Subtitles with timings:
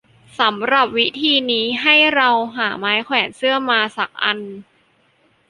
[0.39, 4.39] สำหรับวิธีนี้ ให้เราหาไม้แขวนเสื้อมาสักอัน